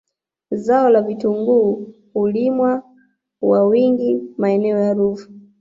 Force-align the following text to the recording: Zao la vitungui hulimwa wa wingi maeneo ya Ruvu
Zao 0.51 0.89
la 0.89 1.01
vitungui 1.01 1.85
hulimwa 2.13 2.83
wa 3.41 3.63
wingi 3.67 4.21
maeneo 4.37 4.77
ya 4.79 4.93
Ruvu 4.93 5.27